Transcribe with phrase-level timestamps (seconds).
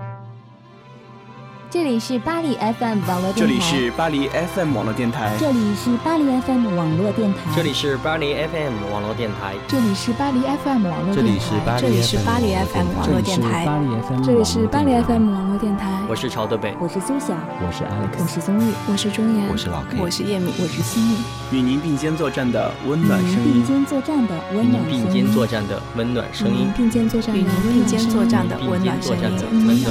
[0.00, 0.49] Thank you.
[1.70, 3.36] 这里是巴黎 FM 网络电台。
[3.36, 5.30] 这里是巴黎 FM 网络电台。
[5.38, 7.54] 这里是巴黎 FM 网络电台。
[7.54, 9.54] 这里是巴黎 FM 网络电台。
[9.68, 11.70] 这里是巴黎 FM 网络电台。
[11.80, 13.64] 这里是巴黎 FM 网络电台。
[14.24, 16.02] 这里是巴黎 FM 网络电台。
[16.08, 21.14] 我是曹德北，我是苏晓，我是 Alex，我是宗玉，我是钟岩，我是老 K，我是叶敏，我是心雨。
[21.52, 23.62] 与您并肩作战的温暖声音。
[23.62, 25.06] 并肩作战的温暖声音。
[25.06, 26.72] 并肩作战的温暖声音。
[26.76, 29.22] 并肩作战的并肩作战的温暖声音。
[29.52, 29.86] 与您。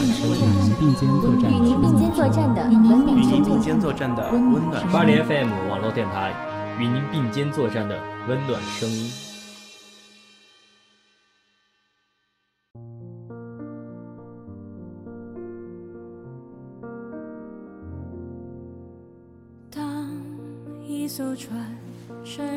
[0.77, 1.68] 并肩作战。
[1.69, 2.67] 与您并肩作战的。
[2.67, 4.41] 与您并肩作战的温
[4.71, 4.91] 暖。
[4.91, 6.33] 巴黎 FM 网络电台，
[6.79, 7.95] 与您并肩作战的
[8.27, 9.11] 温暖声音。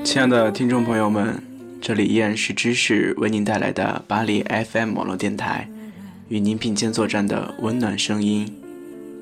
[0.05, 1.43] 亲爱的听众朋友们，
[1.83, 5.69] 这里依然是知识为您带来的巴黎 FM 网络电台，
[6.29, 8.62] 与您并肩作战的温暖声音。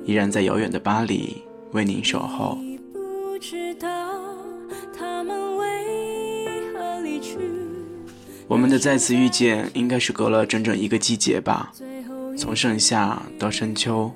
[0.05, 2.57] 依然在遥远的巴黎为您守候。
[8.47, 11.71] 我们的再次遇见，应该是隔了整整一个季节吧，
[12.37, 14.11] 从盛夏到深秋，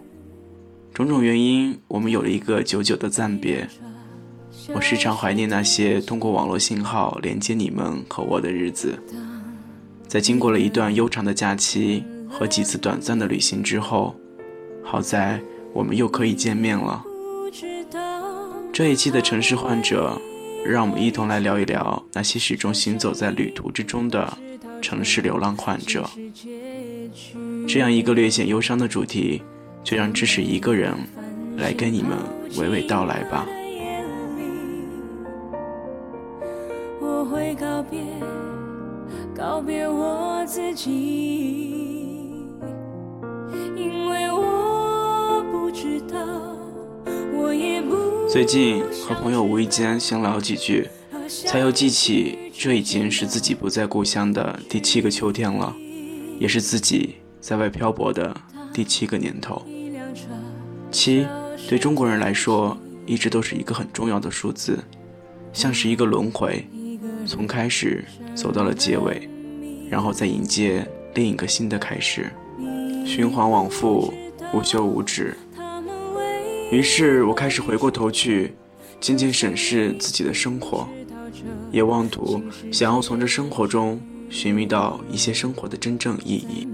[0.93, 3.65] 种种原因，我们有了一个久久的暂别。
[4.73, 8.99] 我时常怀念那些通过网络信号连接你们和我的日子，
[10.07, 14.13] 在经过了一段悠长的假期和几次短暂的旅行之后，
[14.83, 15.39] 好在。
[15.75, 17.03] 我们又可以见面了。
[18.71, 20.17] 这一期的城市患者，
[20.65, 24.37] 让我们一同来聊一聊那些始终行走在旅途之中的
[24.81, 26.09] 城市流浪患者。
[27.67, 29.41] 这样一个略显忧伤的主题，
[29.83, 30.93] 就让知识一个人
[31.57, 32.17] 来跟你们
[32.53, 33.45] 娓娓道来吧。
[37.01, 37.99] 我会告别，
[39.35, 41.94] 告别我自己。
[48.35, 50.89] 最近和朋友无意间闲聊几句，
[51.45, 55.73] 才又记起这已经是自己不在故乡的第七个秋天了，
[56.37, 58.35] 也是自己在外漂泊的
[58.73, 59.65] 第七个年头。
[60.91, 61.25] 七
[61.69, 64.83] 对中国人来说一直都是一个很重要的数字，
[65.53, 66.67] 像是一个轮回，
[67.25, 68.03] 从开始
[68.35, 69.29] 走到了结尾，
[69.89, 72.29] 然后再迎接另一个新的开始，
[73.05, 74.13] 循环往复，
[74.53, 75.37] 无休无止。
[76.75, 78.53] 于是我开始回过头去，
[78.99, 80.85] 静静审视自己的生活，
[81.71, 83.97] 也妄图想要从这生活中
[84.29, 86.67] 寻觅到一些生活的真正意义。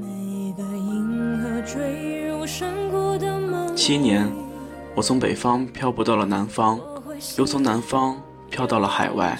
[3.76, 4.28] 七年，
[4.96, 6.80] 我从北方漂泊到了南方，
[7.38, 8.20] 又从南方
[8.50, 9.38] 漂到了海外，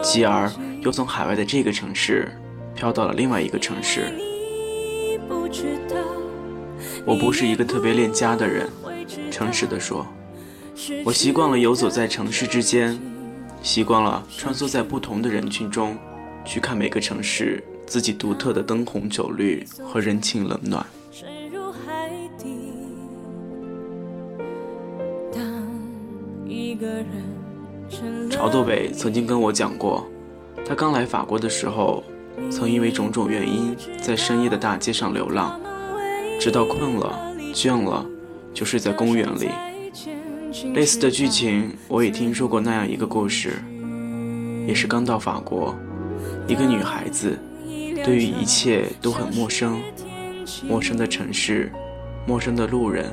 [0.00, 0.50] 继而
[0.80, 2.26] 又从海外的这个城市
[2.74, 4.10] 飘到了另外一个城市。
[7.04, 8.66] 我不是一个特别恋家的人。
[9.40, 10.06] 诚实的说，
[11.02, 13.00] 我习惯了游走在城市之间，
[13.62, 15.96] 习惯了穿梭在不同的人群中，
[16.44, 20.84] 去看每个城市自己独特的灯红酒绿和人情冷暖。
[28.30, 30.06] 曹豆北曾经跟我讲过，
[30.66, 32.04] 他刚来法国的时候，
[32.50, 35.58] 曾因为种种原因在深夜的大街上流浪，
[36.38, 37.18] 直到困了、
[37.54, 38.04] 倦了。
[38.52, 39.48] 就睡在公园里。
[40.74, 43.62] 类似的剧情，我也听说过那样一个故事，
[44.66, 45.74] 也是刚到法国，
[46.48, 47.38] 一个女孩子，
[48.04, 49.80] 对于一切都很陌生，
[50.68, 51.70] 陌生的城市，
[52.26, 53.06] 陌生的路人，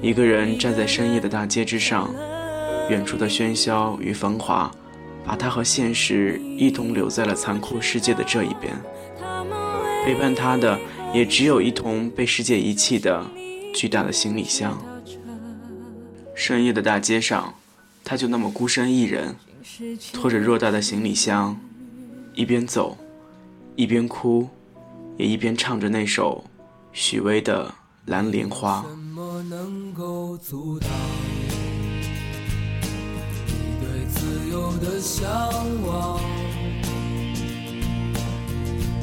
[0.00, 2.14] 一个人站在深夜的大街之上，
[2.88, 4.70] 远处的喧嚣与繁华，
[5.24, 8.72] 把她和现实一同留在了残酷世界的这一边，
[10.04, 10.78] 陪伴她的
[11.12, 13.24] 也只有一同被世界遗弃的。
[13.74, 14.80] 巨大的行李箱，
[16.32, 17.52] 深夜的大街上，
[18.04, 19.34] 他就那么孤身一人，
[20.12, 21.60] 拖着偌大的行李箱，
[22.34, 22.96] 一边走，
[23.74, 24.48] 一边哭，
[25.18, 26.44] 也一边唱着那首
[26.92, 27.66] 许巍的
[28.06, 28.86] 《蓝莲花》。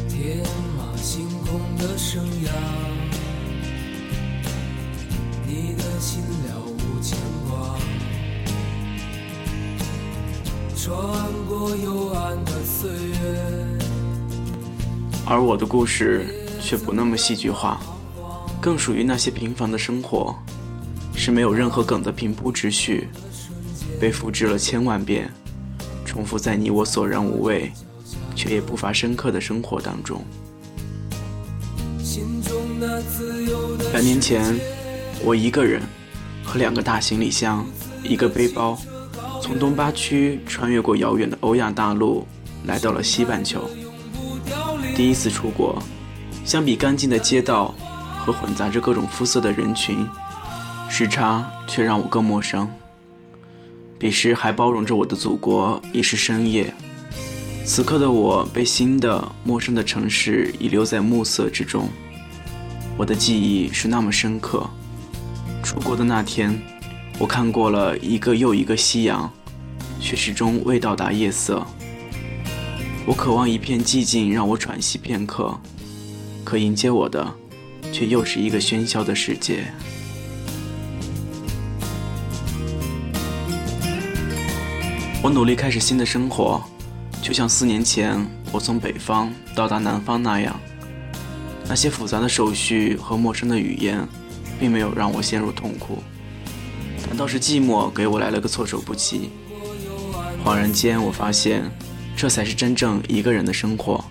[0.08, 0.38] 天
[0.78, 2.91] 马行空的生涯。
[6.02, 7.16] 心了无牵
[7.48, 7.78] 挂，
[10.76, 10.98] 穿
[11.48, 13.78] 过幽暗的岁月。
[15.28, 17.80] 而我的故事却不那么戏剧化，
[18.60, 20.36] 更属于那些平凡的生活，
[21.14, 23.08] 是没有任何梗的平铺直叙，
[24.00, 25.32] 被复制了千万遍，
[26.04, 27.72] 重复在你我索然无味，
[28.36, 30.26] 却也不乏深刻的生活当中。
[32.04, 32.42] 心
[33.94, 34.60] 两年前，
[35.24, 35.82] 我一个人
[36.44, 37.64] 和两个大行李箱、
[38.04, 38.76] 一个背包，
[39.42, 42.26] 从东八区穿越过遥远的欧亚大陆，
[42.66, 43.70] 来到了西半球。
[44.96, 45.82] 第一次出国，
[46.44, 47.74] 相比干净的街道
[48.18, 50.08] 和混杂着各种肤色的人群，
[50.90, 52.68] 时差却让我更陌生。
[54.00, 56.74] 彼时还包容着我的祖国已是深夜，
[57.64, 61.88] 此刻的我被新的陌生的城市遗留在暮色之中。
[62.98, 64.68] 我的记忆是那么深刻。
[65.72, 66.62] 出国的那天，
[67.18, 69.32] 我看过了一个又一个夕阳，
[70.02, 71.66] 却始终未到达夜色。
[73.06, 75.58] 我渴望一片寂静，让我喘息片刻，
[76.44, 77.26] 可迎接我的，
[77.94, 79.64] 却又是一个喧嚣的世界。
[85.24, 86.62] 我努力开始新的生活，
[87.22, 88.20] 就像四年前
[88.52, 90.54] 我从北方到达南方那样。
[91.66, 94.06] 那些复杂的手续和陌生的语言，
[94.62, 96.04] 并没有让我陷入痛苦，
[97.00, 99.32] 反倒是寂寞给我来了个措手不及。
[100.46, 101.64] 恍然间，我发现，
[102.16, 104.06] 这才是真正一个人的生活。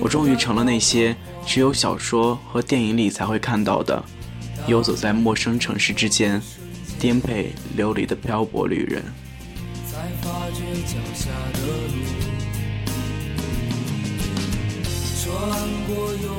[0.00, 1.14] 我终于成了那些
[1.46, 4.02] 只有小说和电影里才会看到的，
[4.66, 6.42] 游走在陌生城市之间，
[6.98, 9.04] 颠沛流离的漂泊旅人。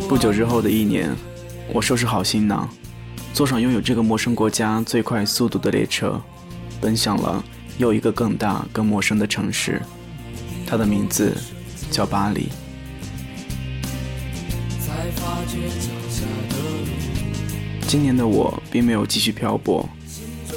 [0.10, 1.16] 不久之后的一年，
[1.72, 2.69] 我收拾好行囊，
[3.33, 6.22] 坐上拥有这个陌生国家最快速度的列车，
[6.80, 7.44] 奔向了
[7.78, 9.81] 又一个更大、更陌生的城市。
[10.68, 11.36] 它的名字
[11.89, 12.50] 叫巴黎。
[17.88, 19.89] 今年的我并没有继续漂泊，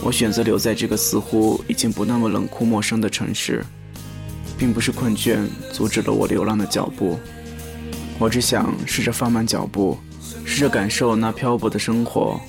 [0.03, 3.65] 我选择留在这个似乎已经不那么冷酷陌生的城市，
[4.59, 5.39] 并不是困倦
[5.73, 7.19] 阻止了我流浪的脚步。
[8.19, 9.99] 我只想试着放慢脚步，
[10.45, 12.41] 试着感受那漂泊的生活，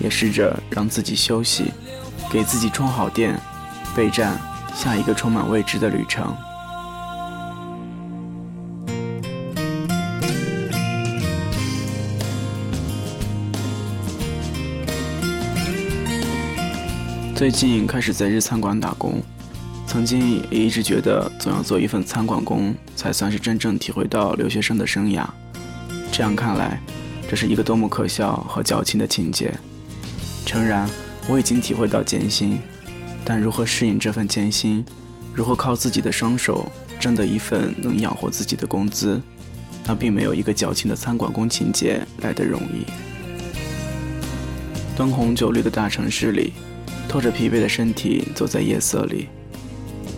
[0.00, 1.72] 也试着让自己休息，
[2.30, 3.38] 给自己充好电，
[3.94, 4.38] 备战
[4.74, 6.34] 下一个充满未知的旅程。
[17.34, 19.22] 最近开始在日餐馆打工。
[19.86, 25.24] 曾经也一直觉得，总要做一份餐馆工，才算是真正体会到留学生的生涯。
[26.12, 26.78] 这样看来，
[27.26, 29.54] 这是一个多么可笑和矫情的情节。
[30.48, 30.88] 诚然，
[31.28, 32.58] 我已经体会到艰辛，
[33.22, 34.82] 但如何适应这份艰辛，
[35.34, 39.20] 如何靠自己的双手挣得一份能养活自己的工资，
[39.84, 42.86] 那并没有一个矫情的餐馆工情节来得容易。
[44.96, 46.54] 灯红酒绿的大城市里，
[47.10, 49.28] 拖着疲惫的身体走在夜色里。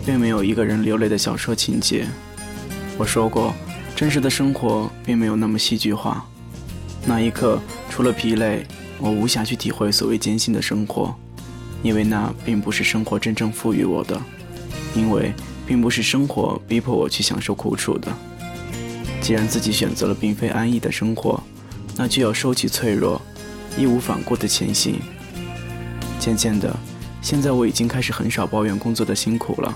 [0.05, 2.07] 并没有一个人流泪的小说情节。
[2.97, 3.53] 我说过，
[3.95, 6.25] 真实的生活并没有那么戏剧化。
[7.05, 8.65] 那一刻，除了疲累，
[9.01, 11.13] 我无暇去体会所谓艰辛的生活，
[11.81, 14.21] 因为那并不是生活真正赋予我的，
[14.93, 15.33] 因为
[15.65, 18.07] 并不是生活逼迫我去享受苦楚的。
[19.19, 21.41] 既然自己选择了并非安逸的生活，
[21.97, 23.19] 那就要收起脆弱，
[23.75, 24.99] 义无反顾的前行。
[26.19, 26.75] 渐渐的，
[27.23, 29.75] 现在我已经开始很少抱怨工作的辛苦了。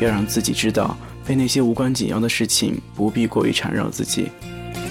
[0.00, 0.96] 要让自己知道，
[1.26, 4.28] 被那些无关紧要的事情不必过于缠绕自己，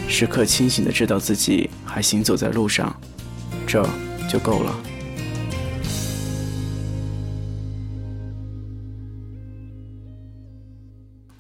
[0.07, 2.96] 时刻清醒的知道自己还行走在路上，
[3.71, 3.88] 这
[4.27, 4.75] 就够了。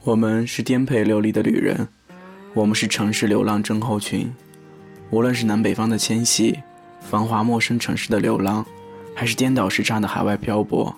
[0.03, 1.87] 我们是颠沛流离的旅人，
[2.53, 4.31] 我们是城市流浪症候群。
[5.09, 6.59] 无论是南北方的迁徙，
[7.01, 8.63] 繁华陌生城市的流浪，
[9.15, 10.95] 还是颠倒时差的海外漂泊。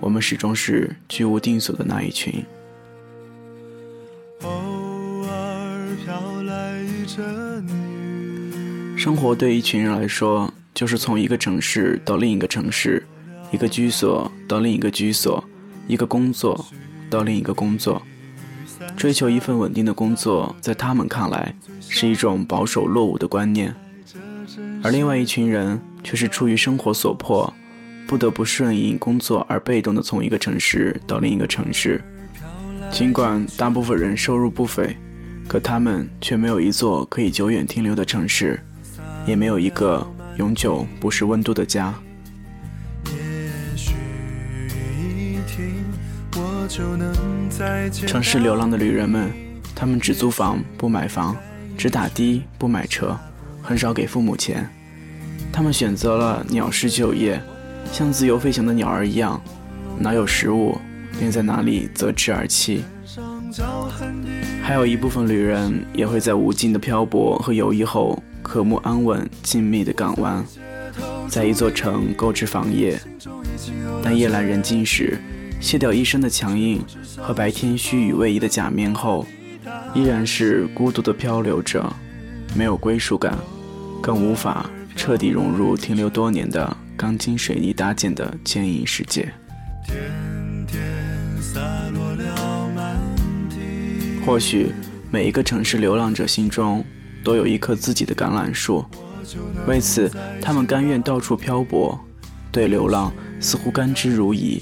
[0.00, 2.42] 我们始终是居无定所的那一群。
[8.96, 13.06] 生活对一群人来说，就是从一个城市到另一个城市，
[13.52, 15.42] 一个居所到另一个居所，
[15.86, 16.66] 一个工作
[17.08, 18.02] 到另一个工作。
[18.96, 23.72] 追求一份稳定的工作，在他们看来是一种保守落伍的观念，
[24.82, 27.52] 而另外一群人却是出于生活所迫。
[28.06, 32.04] 不得不顺应工作而被动的从一个城市到另一个城市，
[32.90, 34.94] 尽管大部分人收入不菲，
[35.48, 38.60] 可他们却没有一座可以久远停留的城市，
[39.26, 41.94] 也没有一个永久不是温度的家。
[48.06, 49.30] 城市流浪的旅人们，
[49.74, 51.36] 他们只租房不买房，
[51.78, 53.16] 只打的不买车，
[53.62, 54.68] 很少给父母钱。
[55.52, 57.40] 他们选择了鸟式就业。
[57.92, 59.40] 像自由飞翔的鸟儿一样，
[59.98, 60.76] 哪有食物，
[61.18, 62.80] 便在哪里择枝而栖。
[64.62, 70.44] 还有一部分旅人也会在无尽的漂泊和游弋后，和睦安稳、静谧的港湾，
[71.26, 73.00] 在一座城购置房业。
[74.02, 75.18] 但夜阑人静时，
[75.60, 76.84] 卸掉一身的强硬
[77.16, 79.26] 和白天虚与委蛇的假面后，
[79.94, 81.90] 依然是孤独的漂流者，
[82.54, 83.36] 没有归属感，
[84.02, 89.32] 更无法彻底融入停留多年的钢筋水泥搭建的坚硬世界。
[94.26, 94.72] 或许
[95.10, 96.84] 每一个城市流浪者心中
[97.24, 98.84] 都有一棵自己的橄榄树，
[99.66, 101.98] 为此他们甘愿到处漂泊，
[102.52, 104.60] 对流浪似乎甘之如饴。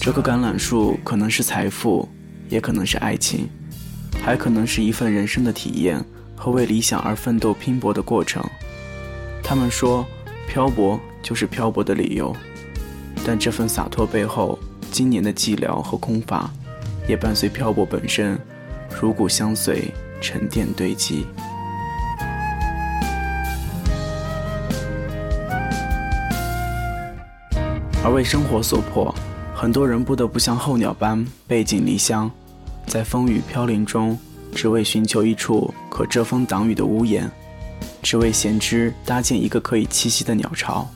[0.00, 2.08] 这棵橄榄树可能是财富，
[2.48, 3.48] 也可能是爱情，
[4.22, 6.02] 还可能是一份人生的体验
[6.36, 8.42] 和为理想而奋斗拼搏的过程。
[9.42, 10.06] 他们说，
[10.48, 12.34] 漂泊就是漂泊的理由，
[13.26, 14.58] 但这份洒脱背后，
[14.90, 16.50] 今年的寂寥和空乏，
[17.08, 18.38] 也伴随漂泊本身。
[19.00, 21.26] 如骨相随，沉淀堆积。
[28.04, 29.12] 而为生活所迫，
[29.54, 32.30] 很多人不得不像候鸟般背井离乡，
[32.86, 34.18] 在风雨飘零中，
[34.54, 37.30] 只为寻求一处可遮风挡雨的屋檐，
[38.02, 40.86] 只为闲枝搭建一个可以栖息的鸟巢。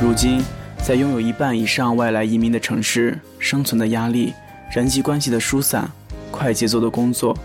[0.00, 0.42] 如今，
[0.84, 4.34] 在拥有一半以上外来移民的城市，生存的压力。
[4.74, 5.88] 人际关系的疏散，
[6.32, 7.36] 快节奏的工作，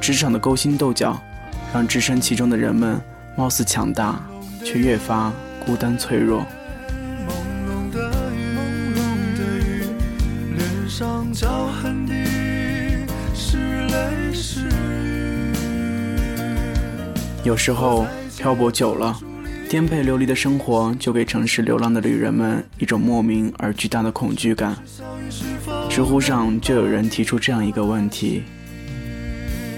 [0.00, 1.20] 职场的勾心斗角，
[1.74, 2.98] 让置身其中的人们
[3.36, 4.18] 貌似强大，
[4.64, 5.30] 却越发
[5.66, 6.46] 孤单脆弱。
[7.26, 7.32] 朦
[7.68, 8.60] 胧的云，朦
[8.94, 9.82] 胧的雨，
[10.56, 12.06] 脸上焦痕
[17.42, 18.06] 有时候
[18.36, 19.18] 漂泊久了，
[19.68, 24.76] 颠沛流离的生活就给城市流浪的旅人们一种莫名而巨大的恐惧感。
[25.88, 28.42] 知乎上就有人提出这样一个问题：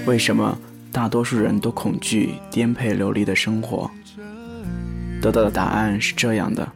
[0.07, 0.59] 为什么
[0.91, 3.91] 大多数人都恐惧颠沛流离的生活？
[5.31, 6.67] 得到的答案是这样的：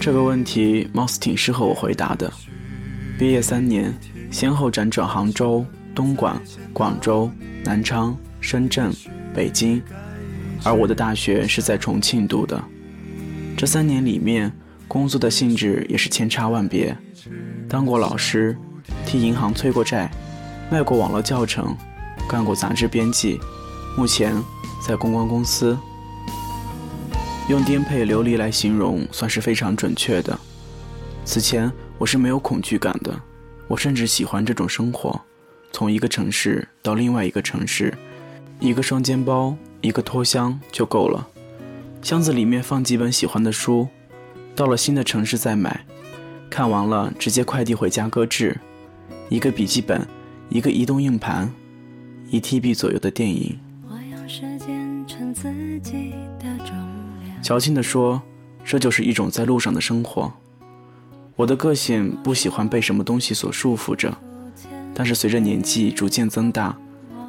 [0.00, 2.32] 这个问题貌似挺适合我回答的。
[3.18, 3.94] 毕业三年，
[4.32, 5.64] 先后辗转杭州、
[5.94, 6.40] 东莞、
[6.72, 7.30] 广州、
[7.64, 8.90] 南昌、深圳、
[9.32, 9.80] 北京，
[10.64, 12.60] 而我的大学是在重庆读的。
[13.56, 14.50] 这三年里面，
[14.88, 16.96] 工作的性质也是千差万别，
[17.68, 18.56] 当过老师，
[19.06, 20.10] 替银行催过债，
[20.68, 21.76] 卖过网络教程，
[22.28, 23.38] 干过杂志编辑，
[23.96, 24.34] 目前
[24.80, 25.76] 在公关公司。
[27.48, 30.38] 用颠沛流离来形容，算是非常准确的。
[31.24, 33.20] 此前我是没有恐惧感的，
[33.68, 35.20] 我甚至喜欢这种生活，
[35.72, 37.92] 从一个城市到另外一个城市，
[38.60, 41.28] 一个双肩包，一个拖箱就够了。
[42.00, 43.88] 箱子里面放几本喜欢的书，
[44.56, 45.84] 到了新的城市再买，
[46.48, 48.58] 看完了直接快递回家搁置。
[49.28, 50.06] 一个笔记本，
[50.48, 51.52] 一个移动硬盘，
[52.32, 53.58] 一 TB 左右的电影。
[57.42, 58.22] 矫情地说，
[58.64, 60.32] 这就是一种在路上的生活。
[61.36, 64.16] 我的个性不喜欢被什么东西所束缚着，
[64.94, 66.74] 但是随着年纪逐渐增大，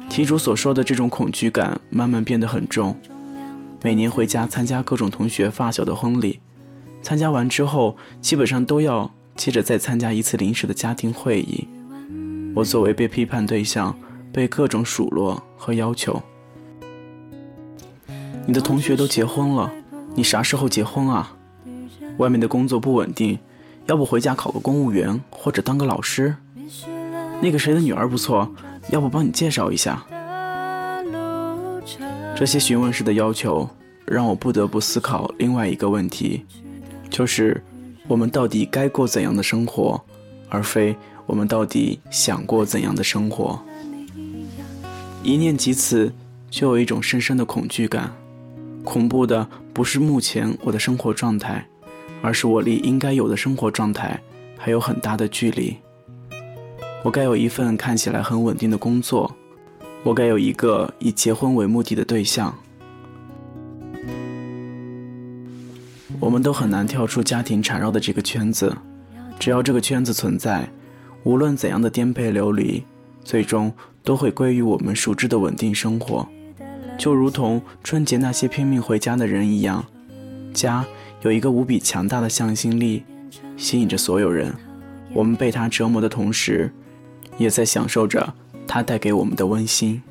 [0.08, 2.96] 题主所说的这种恐惧感慢慢变得很重。
[3.82, 6.40] 每年回家参加各种同学发小的婚礼，
[7.02, 11.68] 参加完之后，基本上都要接着再参加一次临时的家庭会议。
[12.54, 13.94] 我作为被批判对象，
[14.34, 16.20] 被各种数落和要求。
[18.44, 19.72] 你的同学都结婚了，
[20.16, 21.36] 你啥时候结婚啊？
[22.18, 23.38] 外面的工作不稳定，
[23.86, 26.34] 要不回家考个公务员或者当个老师？
[27.40, 28.52] 那个谁的女儿不错，
[28.90, 30.04] 要不帮你介绍一下？
[32.34, 33.70] 这些询问式的要求，
[34.04, 36.44] 让我不得不思考另外一个问题，
[37.08, 37.62] 就是
[38.08, 40.02] 我们到底该过怎样的生活，
[40.48, 43.62] 而非我们到底想过怎样的生活。
[45.24, 46.12] 一念及此，
[46.50, 48.14] 就有一种深深的恐惧感。
[48.84, 51.66] 恐怖的不是目前我的生活状态，
[52.20, 54.20] 而是我离应该有的生活状态
[54.58, 55.78] 还有很大的距离。
[57.02, 59.34] 我该有一份看起来很稳定的工作。
[60.02, 62.54] 我该有一个以结婚为目的的对象。
[66.20, 68.76] 我们都很难跳出家庭缠绕的这个圈子，
[69.38, 70.68] 只要这个圈子存在，
[71.22, 72.84] 无论怎样的颠沛流离，
[73.24, 76.28] 最终都会归于我们熟知的稳定生活。
[76.96, 79.84] 就如同春节那些拼命回家的人一样，
[80.52, 80.84] 家
[81.22, 83.02] 有一个无比强大的向心力，
[83.56, 84.54] 吸引着所有人。
[85.12, 86.72] 我们被它折磨的同时，
[87.38, 88.34] 也在享受着。
[88.66, 90.02] 它带给我们的温馨。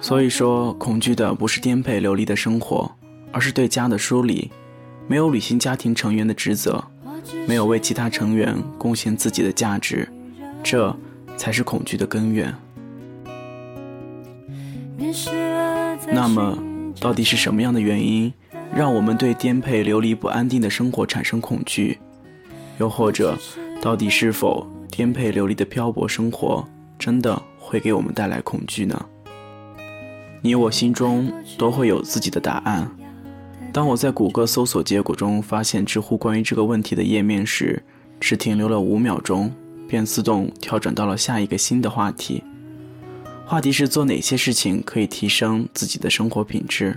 [0.00, 2.92] 所以说，恐惧的不是颠沛流离的生活，
[3.32, 4.50] 而是对家的疏离，
[5.08, 6.84] 没有履行家庭成员的职责，
[7.46, 10.08] 没有为其他成员贡献自己的价值，
[10.62, 10.94] 这
[11.38, 12.54] 才是恐惧的根源。
[16.12, 16.58] 那么，
[17.00, 18.32] 到底是什么样的原因，
[18.74, 21.98] 让我们对颠沛流离、不安定的生活产生恐惧？
[22.78, 23.38] 又或者，
[23.80, 26.66] 到底是否颠沛流离的漂泊生活
[26.98, 29.06] 真的会给我们带来恐惧呢？
[30.42, 32.90] 你我心中都会有自己的答案。
[33.72, 37.82] 当我在谷歌搜索结果中发现知乎关于这个问题的页面时，
[38.18, 39.52] 只停留了五秒钟，
[39.88, 42.44] 便自动跳转到了下一个新的话题。
[43.46, 46.96] 话题是做哪些事情可以提升自己的生活品质？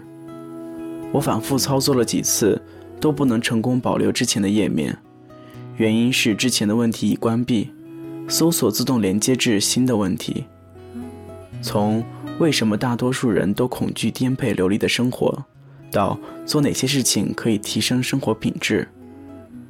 [1.13, 2.61] 我反复操作了几次，
[2.99, 4.97] 都不能成功保留之前的页面，
[5.77, 7.71] 原因是之前的问题已关闭，
[8.27, 10.43] 搜索自动连接至新的问题。
[11.61, 12.03] 从
[12.39, 15.45] 为什么大多数人都恐惧颠沛流离的生活？
[15.91, 18.87] 到做哪些事情可以提升生活品质？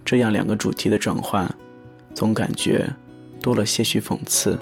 [0.03, 1.53] 这样两个主题的转换，
[2.13, 2.87] 总感觉
[3.41, 4.57] 多了些许讽刺。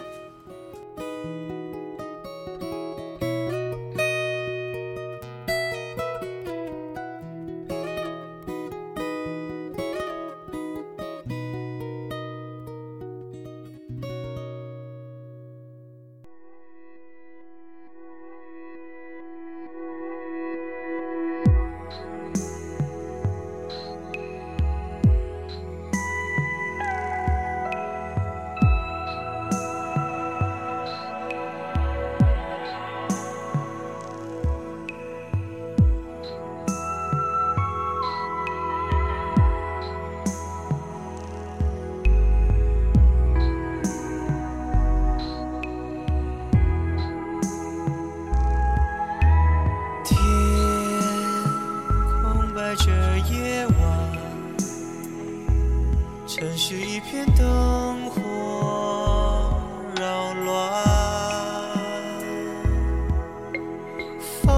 [64.44, 64.52] 风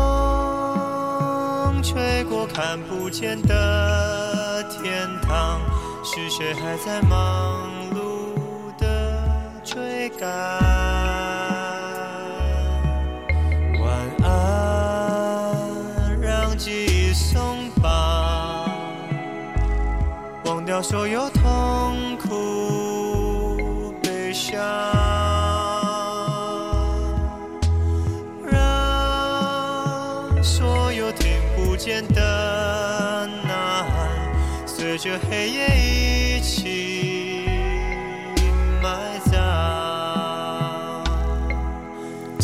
[1.84, 5.60] 吹过看不见的天堂，
[6.04, 9.22] 是谁还在忙碌的
[9.64, 10.30] 追赶？
[13.80, 13.90] 晚
[14.24, 14.30] 安，
[16.22, 18.70] 让记忆松绑，
[20.46, 21.30] 忘掉所有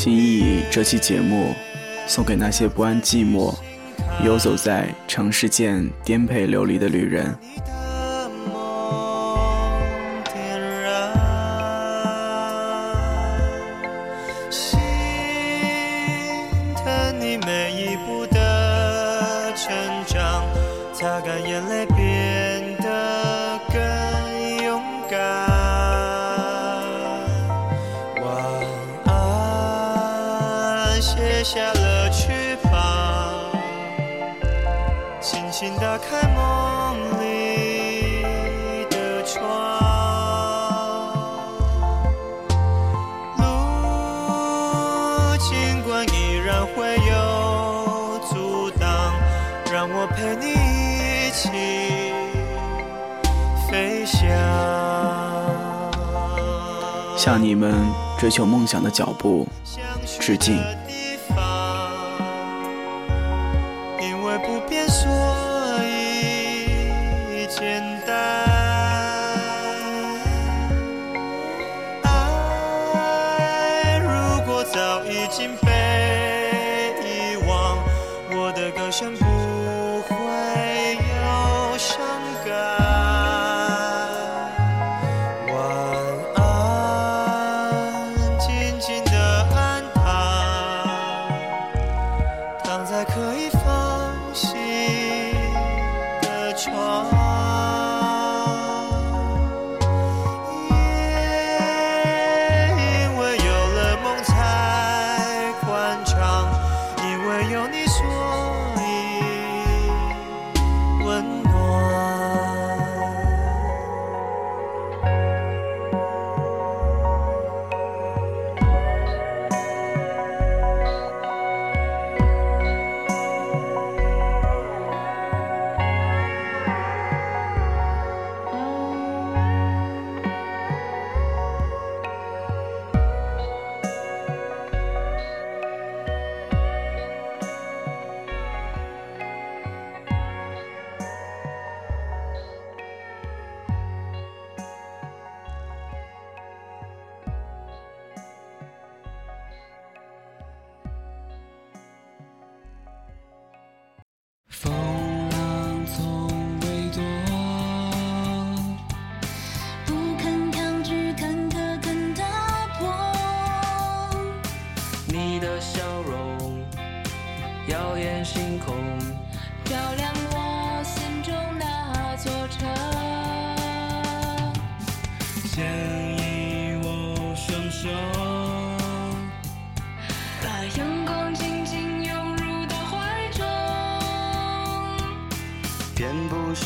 [0.07, 1.53] 心意这期节目
[2.07, 3.53] 送给那些不安寂寞、
[4.23, 7.37] 游走在城市间颠沛流离的旅人。
[57.27, 57.75] 向你们
[58.17, 59.45] 追求梦想的脚步
[60.21, 60.57] 致敬。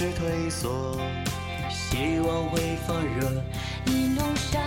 [0.01, 0.97] 是退缩，
[1.69, 3.43] 希望会发热。
[3.85, 4.59] 一路上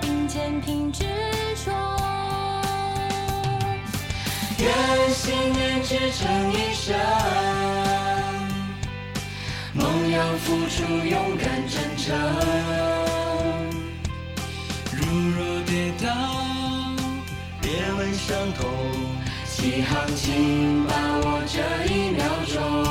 [0.00, 1.02] 并肩挺执
[1.64, 1.72] 着，
[4.60, 6.96] 愿信念支撑一生，
[9.72, 12.16] 梦要付出勇敢真诚。
[14.92, 15.04] 如
[15.36, 16.06] 若跌倒，
[17.60, 18.70] 别问伤痛，
[19.48, 20.94] 起航请把
[21.24, 21.58] 握这
[21.92, 22.85] 一秒钟。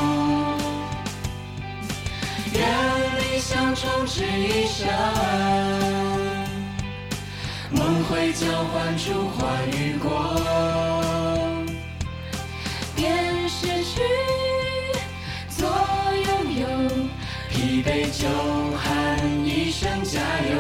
[2.58, 2.66] 愿
[3.20, 4.88] 理想充斥一生，
[7.72, 10.42] 梦会交换出花与果。
[12.96, 13.04] 变
[13.50, 14.02] 失去
[15.50, 15.68] 做
[16.26, 16.28] 拥
[16.62, 16.66] 有，
[17.50, 18.28] 疲惫就
[18.78, 20.56] 喊一声加油